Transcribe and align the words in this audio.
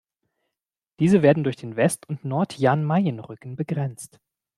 Diese 0.99 1.21
werden 1.21 1.43
durch 1.43 1.57
den 1.57 1.75
West- 1.75 2.09
und 2.09 2.25
Nord-Jan-Mayen-Rücken 2.25 3.55
begrenzt. 3.55 4.19